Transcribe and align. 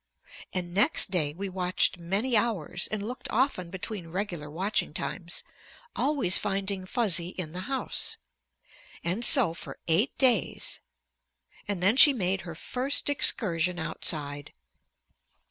And 0.51 0.73
next 0.73 1.11
day 1.11 1.31
we 1.31 1.47
watched 1.47 1.99
many 1.99 2.35
hours 2.35 2.87
and 2.89 3.05
looked 3.07 3.29
often 3.29 3.69
between 3.69 4.07
regular 4.07 4.49
watching 4.49 4.95
times, 4.95 5.43
always 5.95 6.39
finding 6.39 6.87
Fuzzy 6.87 7.27
in 7.37 7.51
the 7.51 7.59
house. 7.69 8.17
And 9.03 9.23
so 9.23 9.53
for 9.53 9.77
eight 9.87 10.17
days. 10.17 10.79
And 11.67 11.83
then 11.83 11.97
she 11.97 12.13
made 12.13 12.41
her 12.41 12.55
first 12.55 13.09
excursion 13.11 13.77
outside. 13.77 14.53